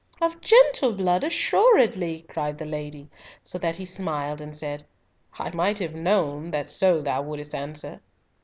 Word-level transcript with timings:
"Of 0.19 0.41
gentle 0.41 0.93
blood, 0.93 1.23
assuredly," 1.23 2.21
cried 2.27 2.57
the 2.57 2.65
lady, 2.65 3.07
so 3.43 3.59
that 3.59 3.75
he 3.75 3.85
smiled 3.85 4.41
and 4.41 4.55
said, 4.55 4.83
"I 5.37 5.51
might 5.51 5.77
have 5.77 5.93
known 5.93 6.49
that 6.49 6.71
so 6.71 7.03
thou 7.03 7.21
wouldst 7.21 7.53
answer." 7.53 8.01